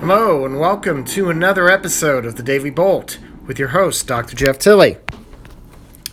[0.00, 4.36] Hello, and welcome to another episode of the Daily Bolt with your host, Dr.
[4.36, 4.96] Jeff Tilley.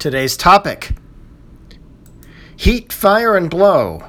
[0.00, 0.92] Today's topic
[2.56, 4.02] Heat, Fire, and Blow.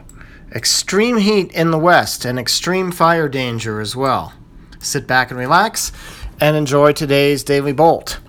[0.55, 4.31] Extreme heat in the West and extreme fire danger as well.
[4.79, 5.91] Sit back and relax
[6.39, 8.19] and enjoy today's Daily Bolt.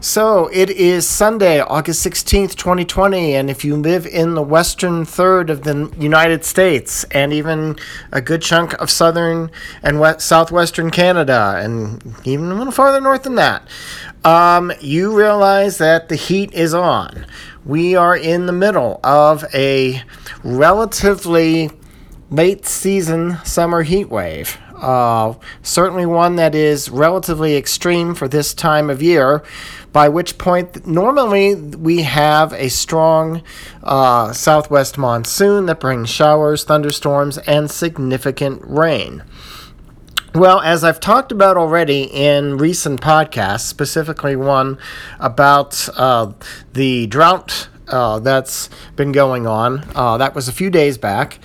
[0.00, 5.50] So it is Sunday, August 16th, 2020, and if you live in the western third
[5.50, 7.76] of the United States and even
[8.10, 9.50] a good chunk of southern
[9.82, 13.66] and west, southwestern Canada, and even a little farther north than that,
[14.24, 17.26] um, you realize that the heat is on.
[17.64, 20.02] We are in the middle of a
[20.42, 21.70] relatively
[22.30, 24.58] late season summer heat wave.
[24.82, 29.42] Uh, certainly one that is relatively extreme for this time of year,
[29.92, 33.42] by which point normally we have a strong
[33.84, 39.22] uh, southwest monsoon that brings showers, thunderstorms, and significant rain.
[40.34, 44.78] Well, as I've talked about already in recent podcasts, specifically one
[45.20, 46.32] about uh,
[46.72, 51.38] the drought uh, that's been going on, uh, that was a few days back.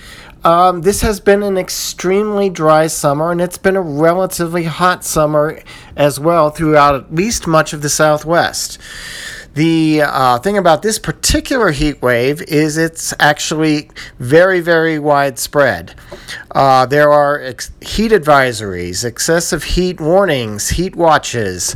[0.44, 5.60] Um, this has been an extremely dry summer, and it's been a relatively hot summer
[5.96, 8.78] as well throughout at least much of the Southwest.
[9.56, 15.96] The uh, thing about this particular heat wave is it's actually very, very widespread.
[16.52, 21.76] Uh, there are ex- heat advisories, excessive heat warnings, heat watches.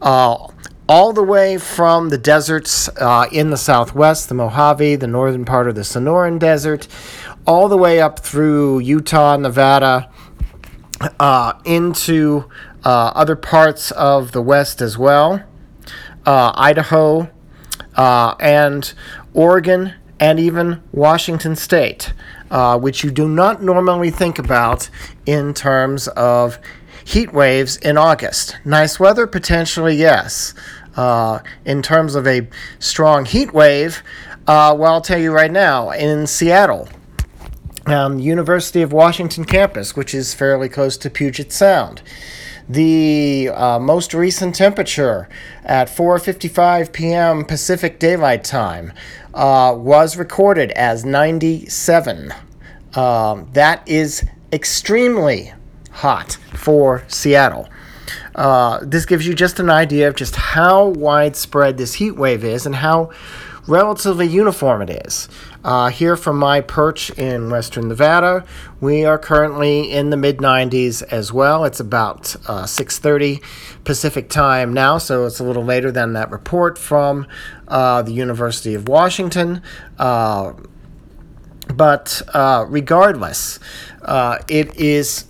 [0.00, 0.46] Uh,
[0.88, 5.68] all the way from the deserts uh, in the southwest, the Mojave, the northern part
[5.68, 6.86] of the Sonoran Desert,
[7.46, 10.10] all the way up through Utah, Nevada,
[11.20, 12.48] uh, into
[12.84, 15.42] uh, other parts of the West as well,
[16.24, 17.30] uh, Idaho,
[17.96, 18.92] uh, and
[19.32, 22.12] Oregon, and even Washington State,
[22.50, 24.88] uh, which you do not normally think about
[25.26, 26.58] in terms of
[27.04, 28.56] heat waves in August.
[28.64, 30.54] Nice weather, potentially, yes.
[30.96, 32.48] Uh, in terms of a
[32.78, 34.02] strong heat wave,
[34.46, 36.88] well, I'll tell you right now, in Seattle,
[37.86, 42.02] um, University of Washington campus, which is fairly close to Puget Sound.
[42.68, 45.28] The uh, most recent temperature
[45.64, 47.44] at 4:55 p.m.
[47.44, 48.92] Pacific Daylight Time
[49.34, 52.34] uh, was recorded as 97.
[52.94, 55.52] Um, that is extremely
[55.92, 57.68] hot for Seattle.
[58.34, 62.66] Uh, this gives you just an idea of just how widespread this heat wave is
[62.66, 63.10] and how
[63.66, 65.28] relatively uniform it is.
[65.64, 68.44] Uh, here from my perch in western Nevada,
[68.80, 71.64] we are currently in the mid 90s as well.
[71.64, 73.42] It's about uh, 6:30
[73.84, 77.26] Pacific time now, so it's a little later than that report from
[77.68, 79.62] uh, the University of Washington.
[79.98, 80.52] Uh,
[81.74, 83.58] but uh, regardless,
[84.02, 85.24] uh, it is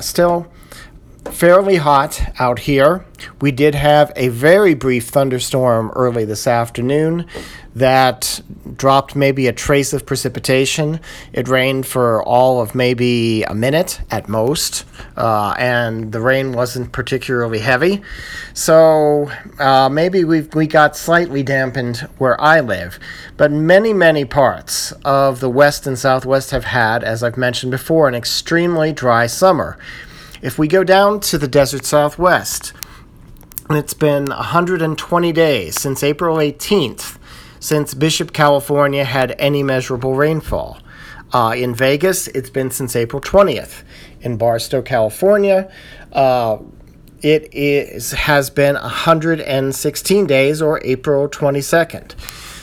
[0.00, 0.48] still
[1.30, 3.04] fairly hot out here.
[3.40, 7.26] We did have a very brief thunderstorm early this afternoon
[7.74, 8.40] that
[8.76, 11.00] dropped maybe a trace of precipitation.
[11.32, 14.84] It rained for all of maybe a minute at most,
[15.16, 18.02] uh, and the rain wasn't particularly heavy.
[18.52, 22.98] So uh, maybe we we got slightly dampened where I live.
[23.36, 28.06] But many, many parts of the west and southwest have had, as I've mentioned before,
[28.06, 29.78] an extremely dry summer.
[30.44, 32.74] If we go down to the desert southwest,
[33.70, 37.16] it's been 120 days since April 18th
[37.64, 40.80] since Bishop, California had any measurable rainfall.
[41.32, 43.84] Uh, in Vegas, it's been since April 20th.
[44.20, 45.72] In Barstow, California,
[46.12, 46.58] uh,
[47.22, 52.12] it is has been 116 days or April 22nd.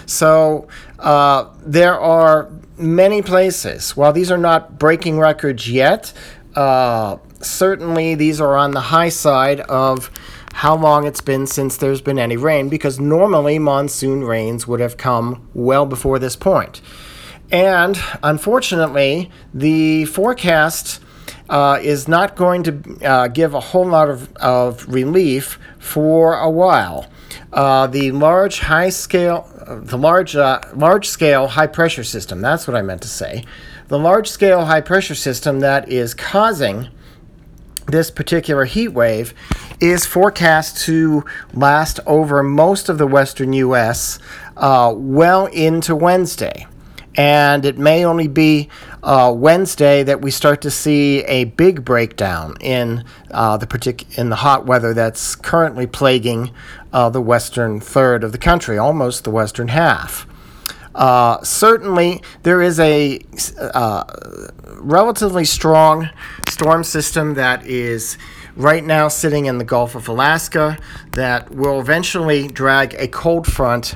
[0.08, 0.68] So
[1.00, 3.97] uh, there are many places.
[3.97, 6.14] While these are not breaking records yet,
[6.56, 10.09] uh, certainly these are on the high side of
[10.53, 14.97] how long it's been since there's been any rain because normally monsoon rains would have
[14.97, 16.81] come well before this point.
[17.52, 21.02] And unfortunately, the forecast
[21.49, 26.49] uh, is not going to uh, give a whole lot of, of relief for a
[26.49, 27.08] while.
[27.52, 32.40] Uh, the large high scale, the large uh, large scale high pressure system.
[32.40, 33.43] That's what I meant to say.
[33.90, 36.88] The large scale high pressure system that is causing
[37.87, 39.33] this particular heat wave
[39.79, 41.23] is forecast to
[41.53, 44.19] last over most of the western U.S.
[44.57, 46.67] Uh, well into Wednesday.
[47.16, 48.69] And it may only be
[49.03, 54.29] uh, Wednesday that we start to see a big breakdown in uh, the partic- in
[54.29, 56.51] the hot weather that's currently plaguing
[56.93, 60.25] uh, the western third of the country, almost the western half.
[60.93, 63.20] Uh, certainly, there is a
[63.59, 64.03] uh,
[64.76, 66.09] relatively strong
[66.49, 68.17] storm system that is
[68.55, 70.78] right now sitting in the Gulf of Alaska
[71.14, 73.96] that will eventually drag a cold front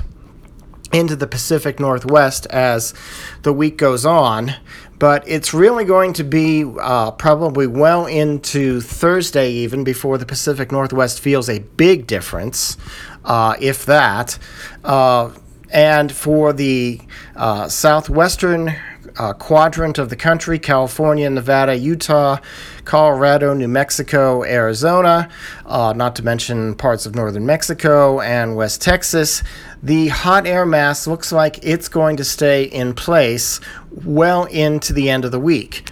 [0.92, 2.94] into the Pacific Northwest as
[3.42, 4.54] the week goes on.
[4.98, 10.72] But it's really going to be uh, probably well into Thursday, even before the Pacific
[10.72, 12.78] Northwest feels a big difference,
[13.24, 14.38] uh, if that.
[14.82, 15.32] Uh,
[15.70, 17.00] and for the
[17.34, 18.74] uh, southwestern
[19.18, 22.38] uh, quadrant of the country California, Nevada, Utah,
[22.84, 25.28] Colorado, New Mexico, Arizona,
[25.64, 29.42] uh, not to mention parts of northern Mexico and West Texas.
[29.82, 33.60] The hot air mass looks like it's going to stay in place
[33.90, 35.88] well into the end of the week.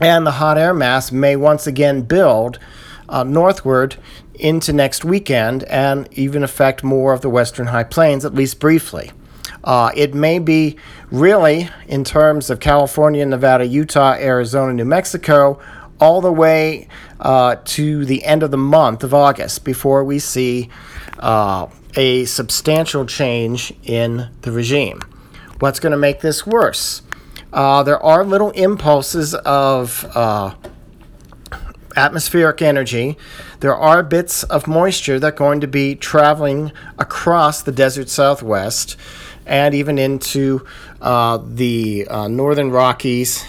[0.00, 2.58] And the hot air mass may once again build
[3.08, 3.96] uh, northward
[4.34, 9.12] into next weekend and even affect more of the western high plains, at least briefly.
[9.62, 10.76] Uh, it may be
[11.10, 15.60] really, in terms of California, Nevada, Utah, Arizona, New Mexico,
[16.00, 16.88] all the way
[17.20, 20.68] uh, to the end of the month of August before we see
[21.20, 21.66] uh,
[21.96, 25.00] a substantial change in the regime.
[25.60, 27.02] What's going to make this worse?
[27.52, 30.54] Uh, there are little impulses of uh,
[31.96, 33.16] atmospheric energy.
[33.60, 38.96] There are bits of moisture that are going to be traveling across the desert southwest
[39.46, 40.66] and even into
[41.00, 43.44] uh, the uh, northern Rockies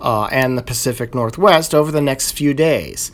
[0.00, 3.12] uh, and the Pacific Northwest over the next few days.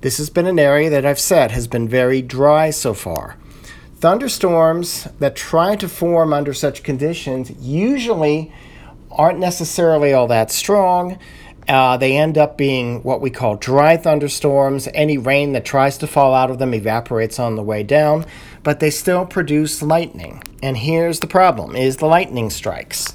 [0.00, 3.36] This has been an area that I've said has been very dry so far.
[3.96, 8.52] Thunderstorms that try to form under such conditions usually
[9.10, 11.18] aren't necessarily all that strong.
[11.68, 14.88] Uh, they end up being what we call dry thunderstorms.
[14.94, 18.24] Any rain that tries to fall out of them evaporates on the way down
[18.68, 20.42] but they still produce lightning.
[20.62, 23.14] And here's the problem is the lightning strikes.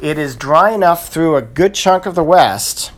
[0.00, 2.92] It is dry enough through a good chunk of the west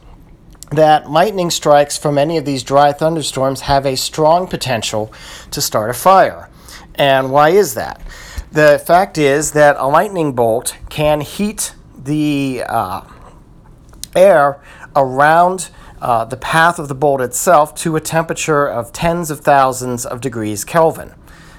[0.72, 5.12] that lightning strikes from any of these dry thunderstorms have a strong potential
[5.52, 6.50] to start a fire.
[6.96, 8.02] And why is that?
[8.50, 13.02] The fact is that a lightning bolt can heat the uh,
[14.18, 14.60] air
[14.96, 15.70] around
[16.00, 20.20] uh, the path of the bolt itself to a temperature of tens of thousands of
[20.20, 21.12] degrees Kelvin.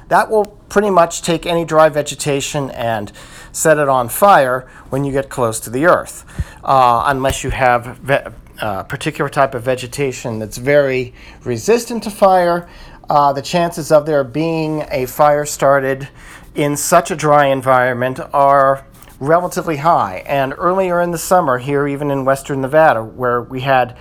[0.10, 3.12] That will pretty much take any dry vegetation and
[3.52, 6.26] set it on fire when you get close to the earth,
[6.64, 8.34] uh, unless you have ve- a
[8.66, 11.14] uh, particular type of vegetation that's very
[11.46, 12.68] resistant to fire.
[13.10, 16.10] Uh, the chances of there being a fire started
[16.56, 18.86] in such a dry environment are
[19.20, 20.24] relatively high.
[20.26, 23.98] And earlier in the summer, here even in western Nevada, where we had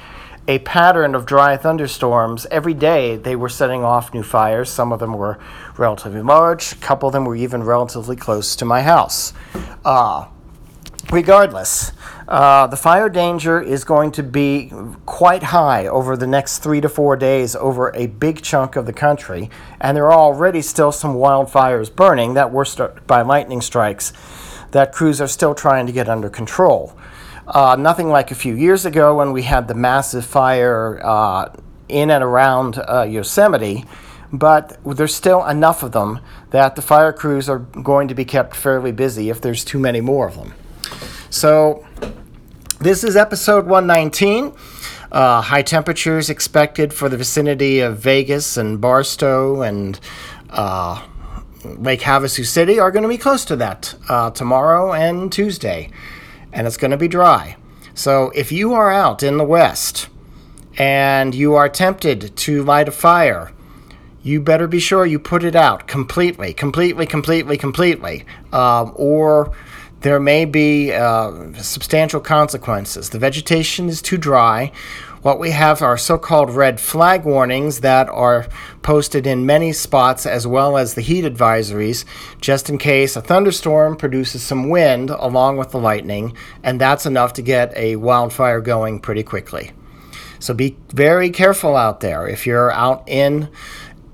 [0.48, 2.46] a pattern of dry thunderstorms.
[2.50, 4.70] Every day they were setting off new fires.
[4.70, 5.38] Some of them were
[5.76, 9.34] relatively large, a couple of them were even relatively close to my house.
[9.84, 10.26] Uh,
[11.12, 11.92] regardless,
[12.26, 14.72] uh, the fire danger is going to be
[15.04, 18.92] quite high over the next three to four days over a big chunk of the
[18.92, 19.50] country,
[19.80, 24.14] and there are already still some wildfires burning that were started by lightning strikes
[24.70, 26.96] that crews are still trying to get under control.
[27.46, 31.50] Uh, nothing like a few years ago when we had the massive fire uh,
[31.88, 33.84] in and around uh, Yosemite,
[34.32, 36.20] but there's still enough of them
[36.50, 40.00] that the fire crews are going to be kept fairly busy if there's too many
[40.00, 40.52] more of them.
[41.30, 41.86] So,
[42.80, 44.52] this is episode 119.
[45.10, 49.98] Uh, high temperatures expected for the vicinity of Vegas and Barstow and
[50.50, 51.02] uh,
[51.64, 55.90] Lake Havasu City are going to be close to that uh, tomorrow and Tuesday
[56.52, 57.56] and it's going to be dry.
[57.94, 60.08] So if you are out in the west
[60.76, 63.52] and you are tempted to light a fire,
[64.22, 69.52] you better be sure you put it out completely, completely, completely, completely, um, or
[70.00, 73.10] there may be uh, substantial consequences.
[73.10, 74.70] The vegetation is too dry,
[75.22, 78.46] what we have are so called red flag warnings that are
[78.82, 82.04] posted in many spots as well as the heat advisories,
[82.40, 87.32] just in case a thunderstorm produces some wind along with the lightning, and that's enough
[87.32, 89.72] to get a wildfire going pretty quickly.
[90.38, 93.48] So be very careful out there if you're out in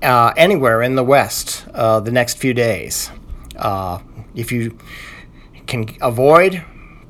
[0.01, 3.11] uh, anywhere in the West uh, the next few days.
[3.55, 3.99] Uh,
[4.33, 4.77] if you
[5.67, 6.63] can avoid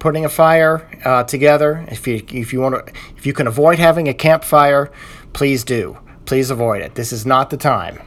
[0.06, 1.84] putting a fire uh, together.
[1.88, 4.92] If you if you want to if you can avoid having a campfire,
[5.34, 5.98] please do.
[6.26, 6.94] Please avoid it.
[6.94, 8.00] This is not the time.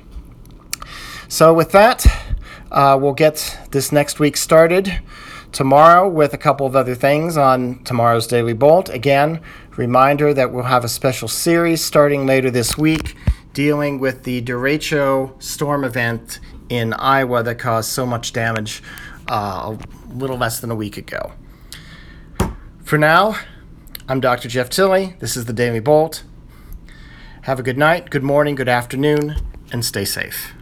[1.26, 2.06] So with that,
[2.70, 5.00] uh, we'll get this next week started
[5.50, 8.88] tomorrow with a couple of other things on tomorrow's Daily Bolt.
[8.90, 9.40] Again,
[9.76, 13.16] reminder that we'll have a special series starting later this week
[13.54, 16.38] dealing with the derecho storm event
[16.68, 18.84] in Iowa that caused so much damage
[19.28, 21.32] uh, a little less than a week ago.
[22.88, 23.36] For now,
[24.08, 24.48] I'm Dr.
[24.48, 25.14] Jeff Tilley.
[25.18, 26.22] This is the Daily Bolt.
[27.42, 29.34] Have a good night, good morning, good afternoon,
[29.70, 30.54] and stay safe.